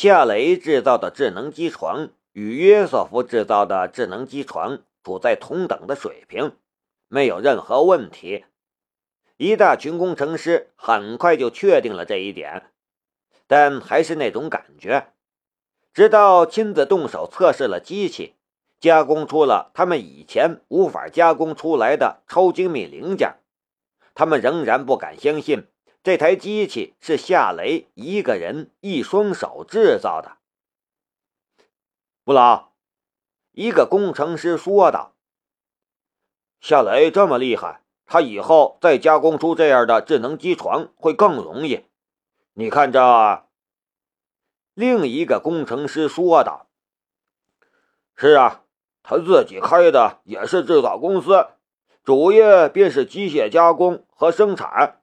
[0.00, 6.52] 夏雷制造的智能机床与约瑟夫制造的智能机床处在同等的水平，
[7.08, 8.44] 没有任何问题。
[9.38, 12.70] 一大群工程师很快就确定了这一点，
[13.48, 15.08] 但还是那种感觉。
[15.92, 18.36] 直到亲自动手测试了机器，
[18.78, 23.34] 加工出了他们以前无法加工出来的超精密零件，
[24.14, 25.66] 他们仍然不敢相信。
[26.02, 30.38] 这台机器是夏雷一个人一双手制造的。
[32.24, 32.72] 不老，
[33.52, 35.14] 一个工程师说道
[36.60, 41.84] ：“夏雷这么厉害，他以后再加工出这样的智能机床会更容易。
[42.54, 43.44] 你看这。”
[44.74, 46.68] 另一个工程师说道
[48.14, 48.62] ：“是啊，
[49.02, 51.48] 他自己开的也是制造公司，
[52.04, 55.02] 主业便是机械加工和生产。”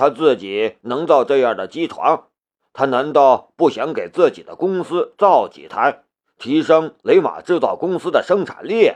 [0.00, 2.28] 他自己能造这样的机床，
[2.72, 6.04] 他难道不想给自己的公司造几台，
[6.38, 8.92] 提升雷马制造公司的生产力？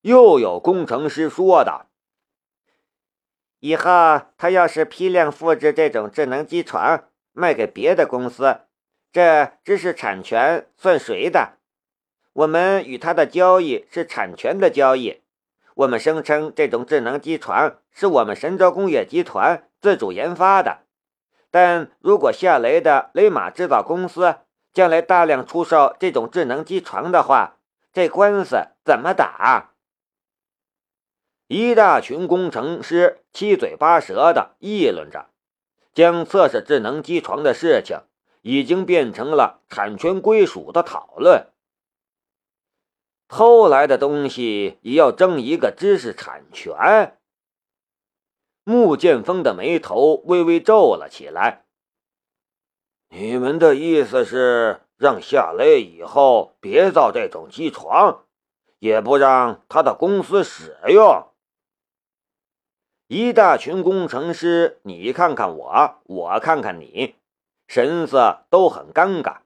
[0.00, 1.86] 又有工程师说的
[3.60, 8.62] ：“以后他要是批量复制这种智能机床，卖给别的公司，
[9.12, 11.58] 这知识产权算谁的？
[12.32, 15.22] 我们与他的交易是产权的交易。”
[15.76, 20.78] 我们声称这种智能机床是我们神州工业集团自主研发的，
[21.50, 24.36] 但如果夏雷的雷马制造公司
[24.72, 27.58] 将来大量出售这种智能机床的话，
[27.92, 29.72] 这官司怎么打？
[31.46, 35.26] 一大群工程师七嘴八舌的议论着，
[35.92, 38.00] 将测试智能机床的事情
[38.40, 41.48] 已经变成了产权归属的讨论。
[43.28, 47.18] 偷来的东西也要争一个知识产权。
[48.64, 51.64] 穆剑锋的眉头微微皱了起来。
[53.08, 58.24] 你们的意思是让夏雷以后别造这种机床，
[58.80, 61.28] 也不让他的公司使用？
[63.06, 67.14] 一大群工程师，你看看我，我看看你，
[67.68, 69.38] 神色都很尴尬。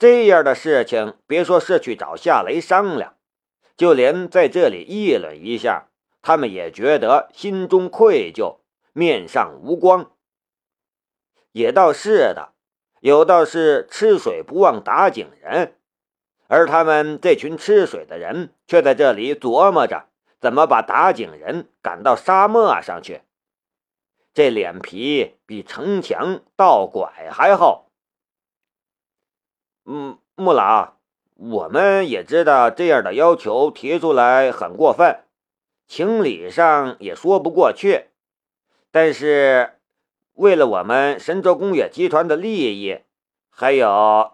[0.00, 3.16] 这样的事情，别说是去找夏雷商量，
[3.76, 5.88] 就连在这里议论一下，
[6.22, 8.60] 他们也觉得心中愧疚，
[8.94, 10.10] 面上无光。
[11.52, 12.54] 也倒是的，
[13.00, 15.76] 有道是吃水不忘打井人，
[16.48, 20.06] 而他们这群吃水的人，却在这里琢磨着
[20.40, 23.20] 怎么把打井人赶到沙漠上去。
[24.32, 27.89] 这脸皮比城墙倒拐还厚。
[29.84, 30.94] 嗯，穆老，
[31.34, 35.24] 我们也知道这样的要求提出来很过分，
[35.86, 38.06] 情理上也说不过去。
[38.90, 39.78] 但是，
[40.34, 43.00] 为了我们神州工业集团的利益，
[43.48, 44.32] 还有，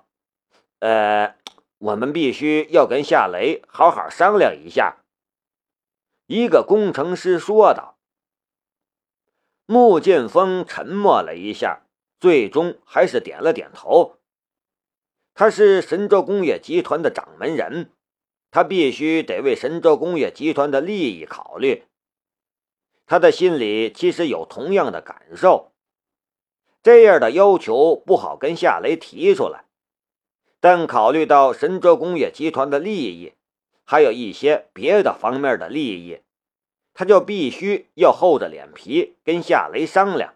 [0.80, 1.34] 呃，
[1.78, 4.96] 我们必须要跟夏雷好好商量一下。”
[6.26, 7.96] 一个工程师说道。
[9.68, 11.82] 穆剑锋沉默了一下，
[12.20, 14.15] 最终还是点了点头。
[15.38, 17.90] 他是神州工业集团的掌门人，
[18.50, 21.84] 他必须得为神州工业集团的利益考虑。
[23.04, 25.72] 他的心里其实有同样的感受，
[26.82, 29.66] 这样的要求不好跟夏雷提出来，
[30.58, 33.34] 但考虑到神州工业集团的利益，
[33.84, 36.20] 还有一些别的方面的利益，
[36.94, 40.32] 他就必须要厚着脸皮跟夏雷商量。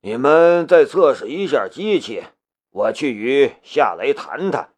[0.00, 2.24] 你们再测试一下机器。
[2.78, 4.72] 我去与夏雷谈谈。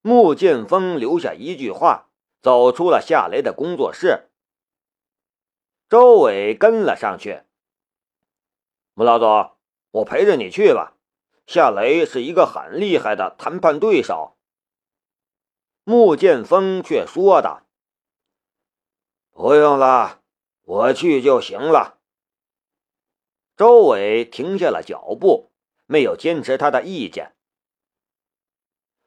[0.00, 2.08] 穆剑锋留下一句话，
[2.40, 4.30] 走出了夏雷的工作室。
[5.90, 7.42] 周伟跟了上去。
[8.94, 9.58] 穆老总，
[9.90, 10.96] 我陪着你去吧。
[11.46, 14.38] 夏雷是一个很厉害的谈判对手。
[15.82, 17.66] 穆剑锋却说道
[19.32, 20.22] ：“不用了，
[20.62, 21.98] 我去就行了。”
[23.54, 25.50] 周伟停下了脚步。
[25.86, 27.32] 没有坚持他的意见。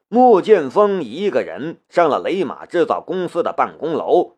[0.09, 4.37] 穆剑锋一个人上了雷马制造公司的办公楼。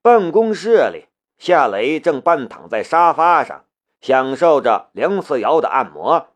[0.00, 3.66] 办公室里，夏雷正半躺在沙发上，
[4.00, 6.34] 享受着梁思瑶的按摩。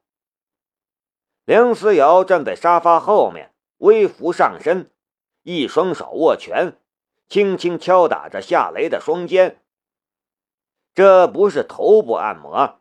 [1.45, 4.91] 梁思瑶站在沙发后面，微俯上身，
[5.43, 6.79] 一双手握拳，
[7.29, 9.63] 轻轻敲打着夏雷的双肩。
[10.95, 12.81] 这不是头部按摩。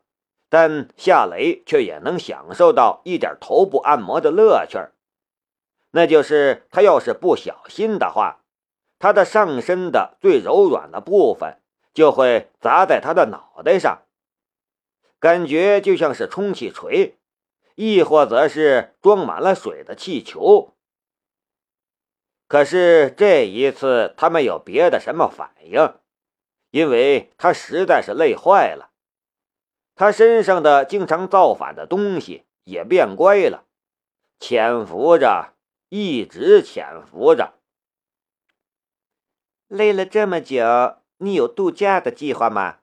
[0.50, 4.78] 但夏雷却也能享受到一点头部按摩的乐趣，
[5.92, 8.42] 那就是他要是不小心的话，
[9.00, 11.62] 他的上身的最柔软的部分
[11.94, 14.04] 就会砸在他的脑袋上。
[15.20, 17.18] 感觉就像是充气锤，
[17.76, 20.74] 亦或则是装满了水的气球。
[22.48, 25.96] 可是这一次，他没有别的什么反应，
[26.70, 28.92] 因为他实在是累坏了。
[29.96, 33.66] 他身上的经常造反的东西也变乖了，
[34.40, 35.54] 潜伏着，
[35.88, 37.54] 一直潜伏着。
[39.68, 40.64] 累了这么久，
[41.18, 42.80] 你有度假的计划吗？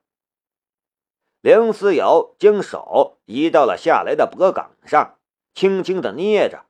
[1.42, 5.18] 梁思瑶将手移到了夏雷的脖颈上，
[5.52, 6.64] 轻轻的捏着。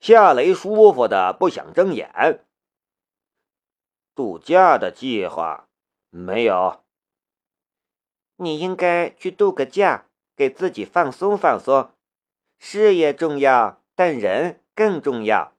[0.00, 2.44] 夏雷舒服的不想睁眼。
[4.14, 5.68] 度假的计划
[6.10, 6.85] 没有。
[8.36, 11.90] 你应该去度个假，给自己放松放松。
[12.58, 15.52] 事业重要，但人更重要。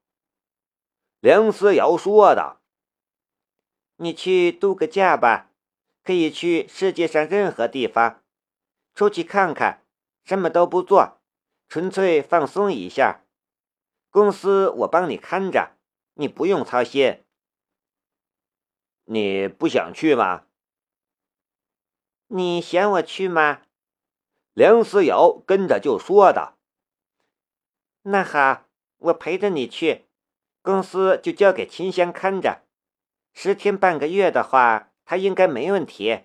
[1.20, 2.62] 梁思瑶说道
[3.98, 5.52] ：“你去度个假吧，
[6.04, 8.24] 可以去世界上任何地方，
[8.96, 9.84] 出去看看，
[10.24, 11.20] 什么都不做，
[11.68, 13.24] 纯粹放松一下。”
[14.10, 15.78] 公司我帮你看着，
[16.16, 17.24] 你不用操心。
[19.06, 20.47] 你不想去吗？
[22.28, 23.62] 你嫌我去吗？
[24.54, 26.58] 梁思瑶跟着就说道
[28.04, 28.66] ：“那好，
[28.98, 30.06] 我陪着你去。
[30.62, 32.64] 公司就交给秦香看着，
[33.34, 36.24] 十天半个月的话，他应该没问题。”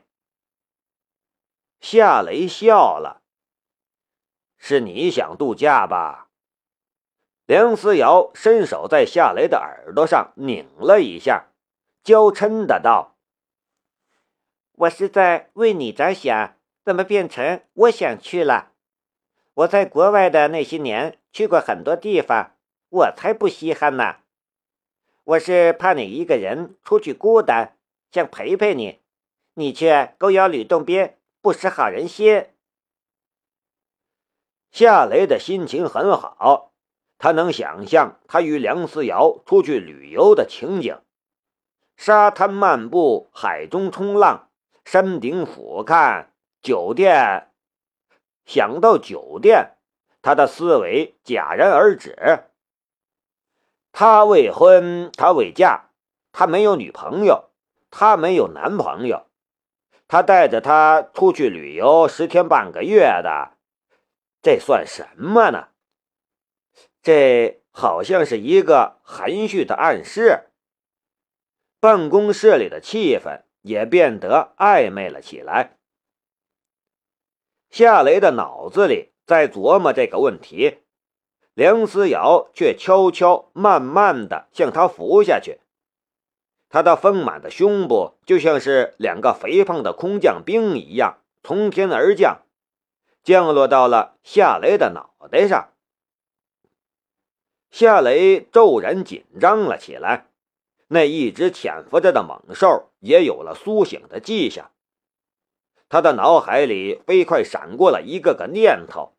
[1.81, 3.23] 夏雷笑了
[4.59, 6.31] ：“是你想度假吧？”
[7.47, 11.49] 梁思瑶伸手在夏雷的耳朵上拧了一下，
[12.03, 13.12] 娇嗔的道
[14.83, 18.73] ：“我是在为你着想，怎么变成我想去了？
[19.55, 22.57] 我在国外的那些年去过很多地方，
[22.89, 24.17] 我才不稀罕呢。
[25.23, 27.77] 我是怕你一个人出去孤单，
[28.11, 28.99] 想陪陪你，
[29.55, 32.47] 你却狗咬吕洞宾，不识好人心。”
[34.73, 36.73] 夏雷的心情很好。
[37.19, 40.99] 他能想象他与梁思瑶出去旅游的情景：
[41.97, 44.49] 沙滩漫步，海中冲浪，
[44.85, 46.27] 山顶俯瞰，
[46.61, 47.49] 酒店。
[48.45, 49.77] 想到酒店，
[50.21, 52.45] 他的思维戛然而止。
[53.93, 55.91] 他未婚，他未嫁，
[56.33, 57.51] 他没有女朋友，
[57.91, 59.27] 他没有男朋友。
[60.09, 63.57] 他带着他出去旅游十天半个月的，
[64.43, 65.69] 这算什么呢？
[67.03, 70.51] 这好像是一个含蓄的暗示。
[71.81, 75.77] 办公室里的气氛也变得暧昧了起来。
[77.71, 80.79] 夏雷的脑子里在琢磨这个问题，
[81.55, 85.61] 梁思瑶却悄悄、慢慢的向他伏下去。
[86.69, 92.43] 他的丰满的胸部就像是两个肥胖的空降兵一样从天而降，
[93.23, 95.71] 降落到了夏雷的脑袋上。
[97.71, 100.27] 夏雷骤然紧张了起来，
[100.93, 104.73] 那一直潜伏着的猛兽也有了苏醒的迹象。
[105.89, 109.15] 他的脑海里飞快闪过了一个个念头：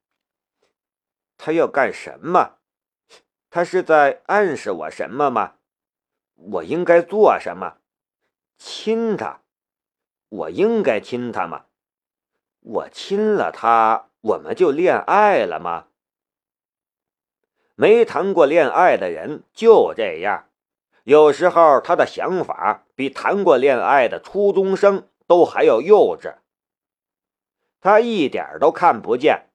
[1.35, 2.59] 他要干什么？
[3.49, 5.55] 他是在暗示我什么吗？
[6.35, 7.77] 我应该做什么？
[8.59, 9.41] 亲他？
[10.29, 11.65] 我应该亲他吗？
[12.59, 15.87] 我亲了他，我们就恋爱了吗？
[17.73, 20.47] 没谈过恋爱的人就这样，
[21.03, 26.35] 有时候他的想法比谈过恋爱的初中生都还要幼稚。
[27.81, 29.49] 他一点都看不见，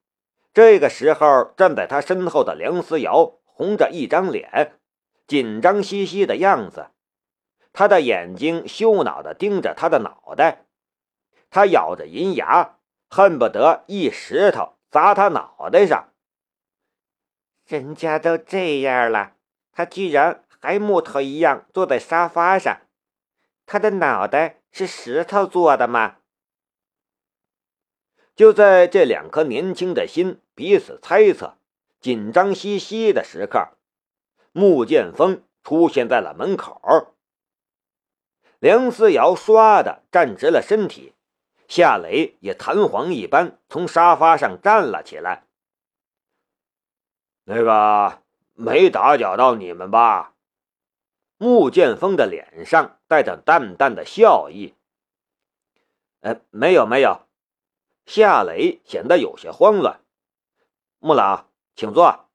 [0.53, 4.79] 这个时候站在他身后的梁思瑶红着一张脸，
[5.25, 6.89] 紧张兮兮的样子，
[7.73, 10.65] 他的眼睛羞恼地盯着他的脑袋，
[11.49, 12.77] 他咬着银牙，
[13.09, 16.09] 恨不得一石头砸他脑袋上。
[17.65, 19.33] 人家都这样了，
[19.71, 22.81] 他居然还木头一样坐在沙发上。
[23.65, 26.17] 他的脑袋是石头做的吗？
[28.35, 31.57] 就在这两颗年轻的心彼此猜测、
[31.99, 33.69] 紧张兮兮的时刻，
[34.53, 37.13] 穆剑锋出现在了门口。
[38.59, 41.13] 梁思瑶唰的站直了身体，
[41.67, 45.43] 夏雷也弹簧一般从沙发上站了起来。
[47.43, 48.21] 那个
[48.53, 50.33] 没打搅到你们吧？
[51.41, 54.75] 穆剑锋的脸上带着淡淡的笑意。
[56.19, 57.21] 呃，没有没有。
[58.05, 60.01] 夏雷显得有些慌乱。
[60.99, 61.45] 穆老，
[61.77, 62.25] 请坐。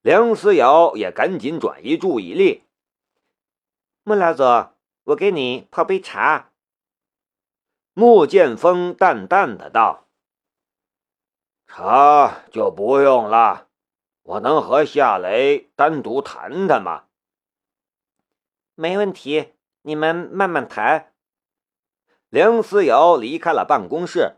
[0.00, 2.64] 梁思瑶也赶紧转移注意力。
[4.02, 4.72] 穆老总，
[5.04, 6.50] 我给你泡杯茶。
[7.92, 10.06] 穆剑锋淡淡的道
[11.68, 13.66] ：“茶就不用了，
[14.22, 17.04] 我能和夏雷单独谈谈吗
[18.80, 21.12] ？”“没问题，你们慢慢谈。”
[22.30, 24.36] 梁思瑶离开了办公室，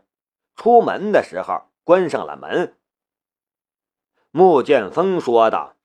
[0.55, 2.75] 出门的时候关上了门。
[4.31, 5.75] 穆剑锋说道：“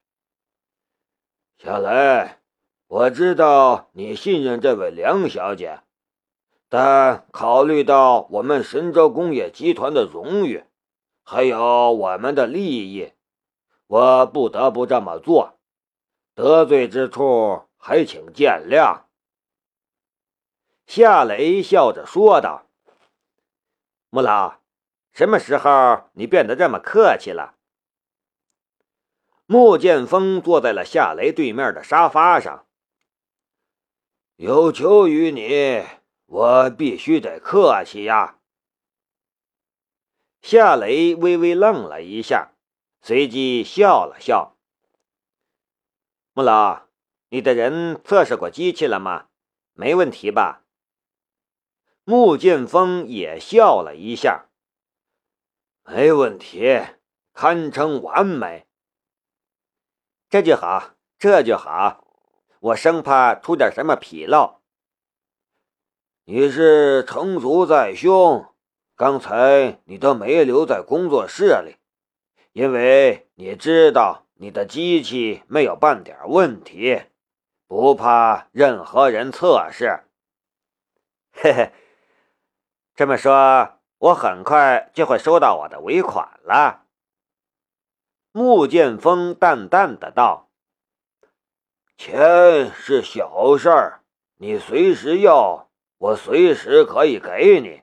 [1.62, 2.36] 小雷，
[2.86, 5.80] 我知道你信任这位梁小姐。”
[6.70, 10.64] 但考虑到我们神州工业集团的荣誉，
[11.22, 13.12] 还有我们的利益，
[13.86, 15.58] 我不得不这么做。
[16.34, 19.04] 得罪之处，还请见谅。”
[20.88, 22.66] 夏雷笑着说道。
[24.10, 24.60] “穆老，
[25.12, 27.54] 什么时候你变得这么客气了？”
[29.46, 32.66] 穆剑锋坐在了夏雷对面的沙发上。
[34.34, 35.86] “有求于你。”
[36.28, 38.40] 我必须得客气呀！
[40.42, 42.50] 夏雷微微愣了一下，
[43.00, 44.56] 随即笑了笑。
[46.32, 46.85] 穆老，
[47.28, 49.26] 你的人测试过机器了吗？
[49.72, 50.62] 没问题吧？
[52.04, 54.46] 穆剑锋也笑了一下。
[55.84, 56.80] 没问题，
[57.32, 58.66] 堪称完美。
[60.28, 62.06] 这就好，这就好，
[62.60, 64.60] 我生怕出点什么纰漏。
[66.24, 68.46] 你是成竹在胸，
[68.94, 71.76] 刚才你都没留在工作室里，
[72.52, 77.02] 因为你知道你的机器没有半点问题，
[77.66, 80.04] 不怕任何人测试。
[81.32, 81.72] 嘿嘿，
[82.94, 86.84] 这么说，我很快就会收到我的尾款了。
[88.32, 90.48] 穆剑锋淡淡的道
[91.96, 94.00] ：“钱是小事儿，
[94.36, 95.64] 你随时要。”
[95.98, 97.82] 我随时可以给你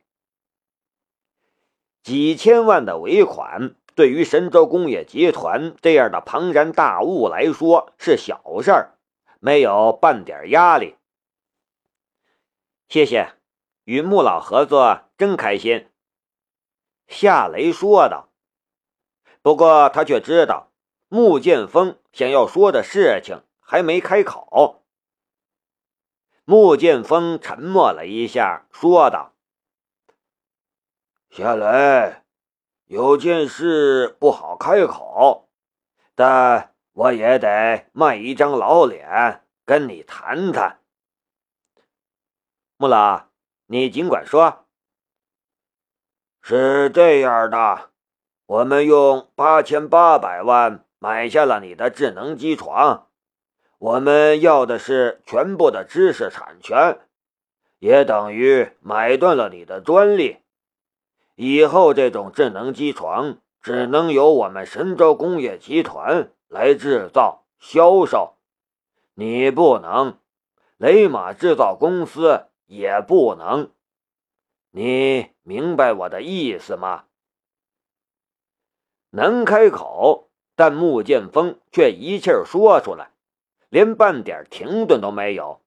[2.04, 8.94] 几千万的尾款，对于神州工业集团这样的庞然大物来说是小事儿，
[9.44, 10.96] 没有半点压力。
[12.88, 13.34] 谢谢，
[13.84, 15.90] 与穆老合作真开心。”
[17.10, 18.30] 夏雷说道。
[19.42, 20.72] 不过他却知道
[21.10, 24.86] 穆剑锋想要说的事情还没开口。
[26.46, 29.34] 穆剑锋沉默了一下，说道
[31.30, 32.22] ：“夏雷，
[32.86, 35.50] 有件事不好开口，
[36.16, 40.80] 但我也得卖一张老脸跟你谈谈。”
[42.78, 43.26] 穆老，
[43.68, 44.66] 你尽管说。
[46.42, 47.92] 是这样的，
[48.46, 53.08] 我们用八千八百万买下了你的智能机床。
[53.80, 57.00] 我们要的是全部的知识产权，
[57.80, 60.40] 也等于买断了你的专利。
[61.36, 68.36] 以后这种智能机床只能由我们神州工业集团来制造、销售，
[69.16, 70.20] 你不能，
[70.78, 73.72] 雷马制造公司也不能。
[74.70, 77.06] 你明白我的意思吗？
[79.10, 83.10] 能开口，但穆剑锋却一气儿说出来。
[83.70, 85.60] 连半点停顿都没有。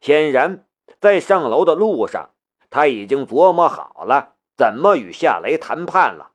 [0.00, 0.66] 显然，
[0.98, 2.30] 在上楼的路上，
[2.68, 6.32] 他已经琢磨好了怎么与夏雷谈判了。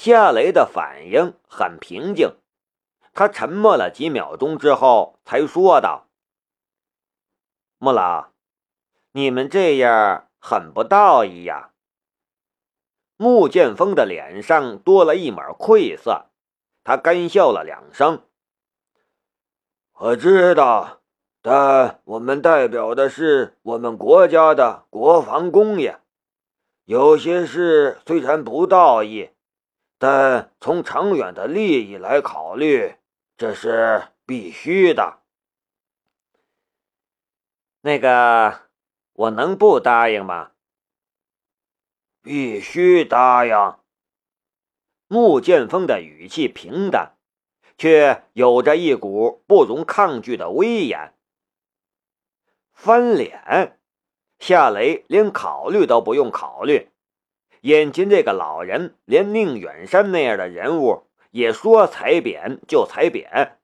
[0.00, 2.36] 夏雷的反应很平静，
[3.14, 6.06] 他沉默了几秒钟之后，才说道
[7.78, 8.28] ：“穆老，
[9.10, 11.72] 你们这样很不道义呀。”
[13.18, 16.26] 穆剑锋的脸上多了一抹愧色，
[16.84, 18.22] 他干笑了两声。
[19.94, 21.00] 我知道，
[21.42, 25.98] 但我们代表的是我们国家的国防工业。
[26.84, 29.30] 有些事虽然不道义，
[29.98, 32.94] 但从长远的利益来考虑，
[33.36, 35.18] 这是必须的。
[37.82, 38.70] 那个，
[39.12, 40.52] 我能不答应吗？
[42.22, 43.76] 必须答应。
[45.06, 47.14] 穆剑锋的语气平淡。
[47.80, 51.14] 却有着一股不容抗拒的威严。
[52.72, 53.78] 翻脸，
[54.40, 56.90] 夏雷连考虑都不用考虑，
[57.62, 63.58] 眼前这个老人连宁远山那样的人物也说踩扁就踩扁，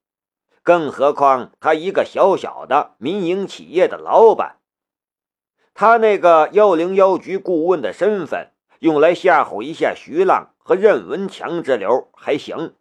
[0.62, 4.56] 更何况他一个小小的民营企业的老板，
[5.74, 12.74] 他那个幺零幺局顾问的身份，用来吓唬一下徐浪和任文强之流还行。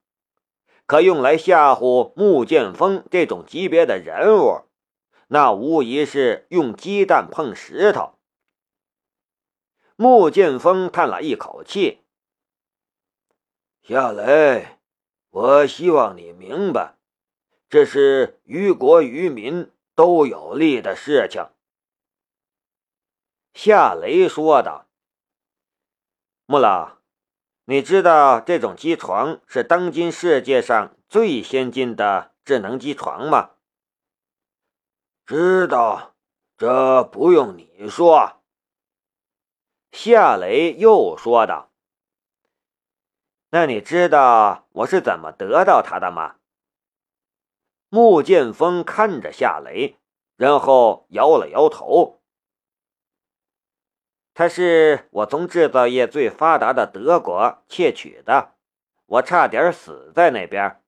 [0.86, 4.64] 可用来吓唬穆剑锋这种级别的人物，
[5.28, 8.16] 那无疑是用鸡蛋碰石头，
[9.96, 12.02] 穆剑锋叹了一口气
[13.88, 14.80] ：“夏雷，
[15.30, 16.98] 我希望你明白，
[17.70, 21.48] 这是于国于民都有利的事情。”
[23.54, 24.88] 夏雷说道
[26.48, 26.98] ：“穆老，
[27.66, 33.52] 你知道这种机床是当今世界上最先进的智能机床吗
[35.24, 36.16] ？”“知道，
[36.58, 38.40] 这不用你说。”
[39.96, 41.70] 夏雷又说道
[43.52, 46.38] ：“那你知道我是怎么得到它的吗？”
[47.90, 50.00] 穆剑锋看着夏雷，
[50.36, 52.24] 然后摇了摇头
[54.34, 58.56] ：“他是我从制造业最发达的德国窃取的，
[59.06, 60.84] 我差点死在那边。”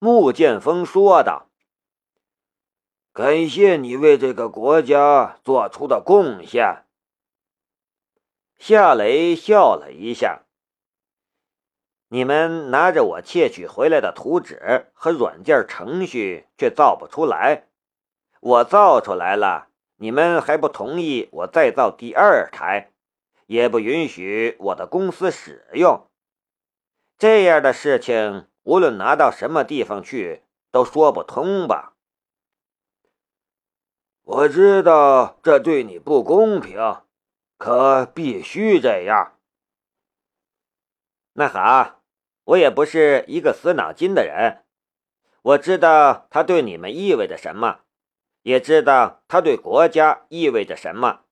[0.00, 1.50] 穆剑锋说道
[3.12, 6.80] ：“感谢你为这个国家做出的贡献。”
[8.66, 10.46] 夏雷笑了一下
[12.08, 17.66] ：“你们拿着我窃取回来的图纸和软件程序，却造不出来。
[18.40, 22.90] 我造出来了，你们还不同意我再造第二台，
[23.44, 26.06] 也不允许我的公司使用。
[27.18, 31.92] 这样的事情，无论拿到什么地方去，都说不通吧？”
[34.24, 37.03] 我知道这对你不公平。
[37.64, 39.38] 可必须这样。
[41.32, 42.02] 那好，
[42.44, 44.66] 我也不是一个死脑筋的人。
[45.40, 47.80] 我知道它对你们意味着什么，
[48.42, 51.22] 也知道它对国家意味着什么。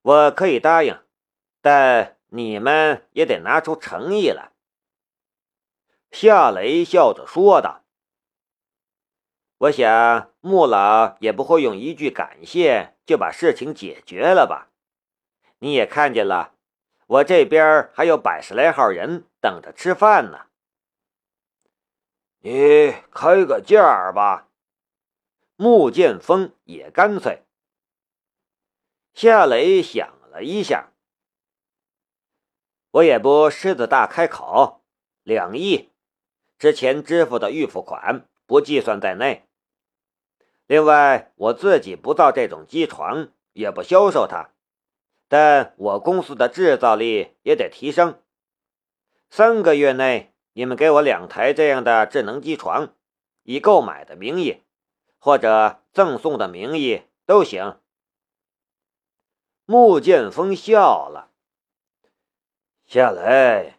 [0.00, 0.98] 我可以答应，
[1.60, 4.52] 但你们也得拿出诚意来。”
[6.10, 7.84] 夏雷笑着说道。
[9.68, 14.70] “我想穆老也不会用一句感谢就把事情解决了吧？”
[15.60, 16.54] 你也看见了，
[17.06, 20.46] 我这边还有百十来号人等着吃饭呢。
[22.40, 24.48] 你开个价儿吧。
[25.56, 27.42] 穆剑锋也干脆。
[29.12, 30.92] 夏雷想了一下，
[32.92, 34.84] 我也不狮子大开口，
[35.24, 35.90] 两亿，
[36.56, 39.48] 之前支付的预付款不计算在内。
[40.68, 44.50] 另外，我自己不造这种机床，也不销售它。
[45.28, 48.20] 但我公司的制造力也得提升。
[49.28, 52.94] 三个月内，你们给我两台这样的智能机床，
[53.42, 54.62] 以购买的名义，
[55.18, 57.78] 或者赠送的名义都行。
[59.66, 61.30] 穆剑锋笑了
[62.88, 63.74] ：“夏雷，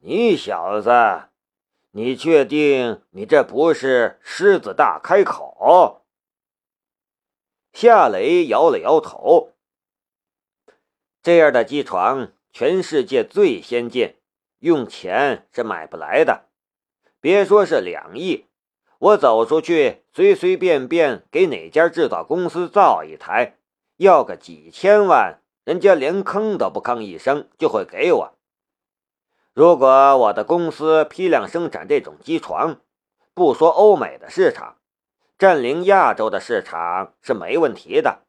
[0.00, 0.90] 你小子，
[1.92, 6.04] 你确定你这不是狮子大开口？”
[7.72, 9.52] 夏雷摇了摇头。
[11.28, 14.14] 这样的机床，全世界最先进，
[14.60, 16.46] 用钱是买不来的。
[17.20, 18.46] 别说是两亿，
[18.98, 23.58] 我走出去随随便便给哪家制造公司造一台，
[23.98, 28.34] 要个几千万，人家连吭都不吭一声就会给我。
[29.52, 32.80] 如果我的公司批量生产这种机床，
[33.34, 34.78] 不说欧美的市场，
[35.38, 38.20] 占领亚洲的市场是没问题的。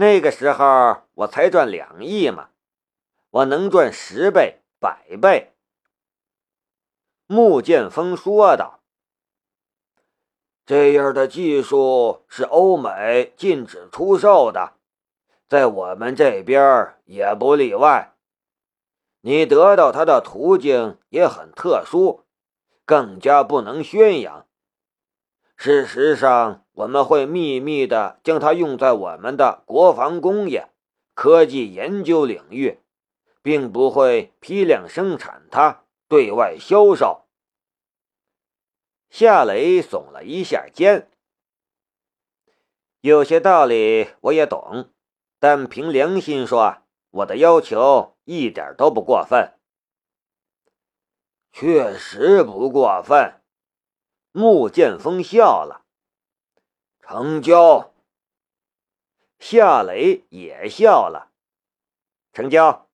[0.00, 2.48] 那个时候我才赚两亿嘛，
[3.28, 5.52] 我能赚十倍、百倍。”
[7.28, 8.80] 穆剑锋说道。
[10.64, 14.72] “这样的技术是欧美禁止出售的，
[15.46, 18.14] 在我们这边也不例外。
[19.20, 22.24] 你得到它的途径也很特殊，
[22.86, 24.46] 更加不能宣扬。
[25.58, 30.70] 事实上。”我们会秘密的将它用在我们的国防工业、
[31.14, 32.78] 科技研究领域，
[33.42, 37.26] 并不会批量生产它对外销售。
[39.10, 41.10] 夏雷耸了一下肩，
[43.00, 44.88] 有些道理我也懂，
[45.38, 46.78] 但凭良心说，
[47.10, 49.52] 我的要求一点都不过分。
[51.52, 53.42] 确实不过分，
[54.32, 55.84] 穆剑锋笑了。
[57.12, 57.92] 成交。
[59.40, 61.32] 夏雷也笑了。
[62.32, 62.86] 成交。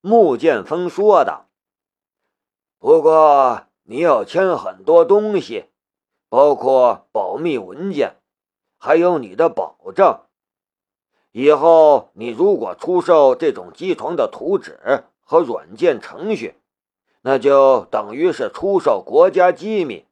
[0.00, 1.46] 穆剑锋说道
[2.80, 5.66] ：“不过你要签很多东西，
[6.28, 8.16] 包括保密文件，
[8.78, 10.22] 还有你的保证。
[11.30, 16.56] 以后你如果出售这种机床的图纸和软件程序，
[17.20, 20.04] 那就等于是出售国家机密。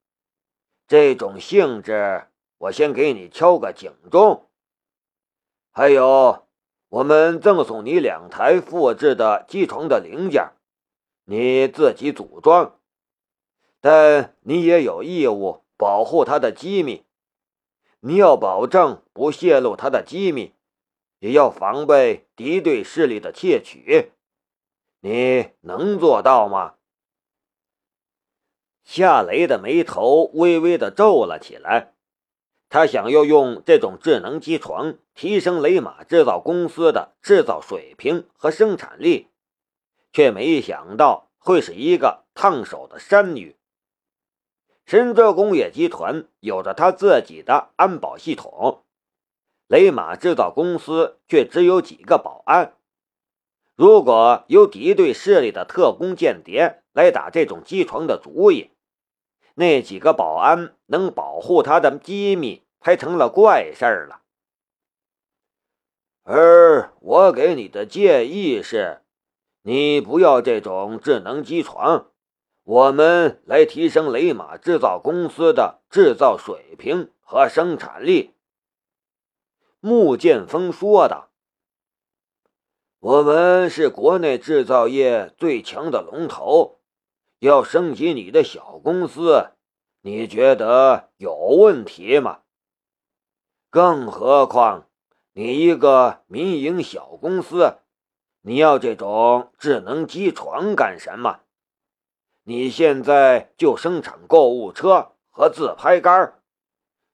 [0.86, 4.48] 这种性质。”我先给你敲个警钟。
[5.70, 6.46] 还有，
[6.88, 10.52] 我们赠送你两台复制的机床的零件，
[11.24, 12.78] 你自己组装，
[13.80, 17.04] 但你也有义务保护它的机密。
[18.00, 20.54] 你要保证不泄露它的机密，
[21.18, 24.12] 也要防备敌对势力的窃取。
[25.00, 26.74] 你能做到吗？
[28.84, 31.95] 夏雷的眉头微微的皱了起来。
[32.68, 39.28] 他想要用这种智能机床提升雷马制造公司的制造水平和生产力，
[40.12, 43.56] 却没想到会是一个烫手的山芋。
[44.84, 48.84] 神州工业集团有着他自己的安保系统，
[49.66, 52.74] 雷马制造公司却只有几个保安。
[53.74, 58.70] 如果有敌对势力的特工间谍来打这种机床的主意，
[59.58, 64.20] 那几个保安能保护他的机密，还成了怪事儿了。
[66.24, 69.00] 而我给你的建议是，
[69.62, 72.10] 你不要这种智能机床，
[72.64, 78.34] 我们来提升雷马制造公司的制造水平和生产力。”
[79.80, 81.30] 穆剑锋说道
[83.00, 86.80] ，“我们是国内制造业最强的龙头。”
[87.38, 89.50] 要升级你的小公司，
[90.00, 92.40] 你觉得有问题吗？
[93.68, 94.88] 更何况
[95.32, 97.78] 你一个民营小公司，
[98.40, 101.40] 你要这种智能机床干什么？
[102.44, 106.40] 你现在就生产购物车和自拍杆，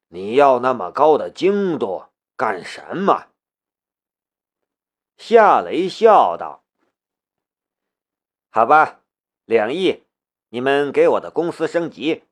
[0.09, 2.05] 你要那么高的精度
[2.37, 3.27] 干什么？
[5.17, 6.63] 夏雷笑道
[8.51, 9.01] ：“好吧，
[9.47, 10.05] 两亿。”
[10.53, 12.25] 你们给我的公司升级，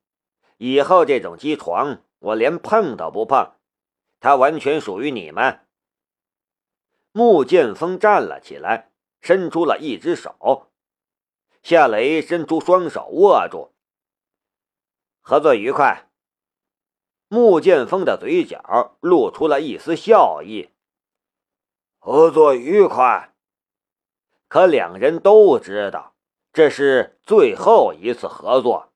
[0.57, 3.55] 以后这种机床我连碰都不碰，
[4.19, 5.65] 它完全属于你们。
[7.11, 10.69] 穆剑锋站了起来，伸出了一只手，
[11.63, 13.73] 夏雷伸出双手握住。
[15.21, 16.07] 合作愉快。
[17.27, 20.69] 穆剑锋的嘴角露出了一丝笑意。
[21.97, 23.33] 合作愉快。
[24.47, 26.10] 可两人都知道。
[26.53, 28.90] 这是最后一次合作。